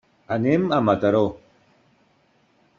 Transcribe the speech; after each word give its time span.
Anem 0.35 0.65
a 0.77 0.79
Mataró. 0.87 1.21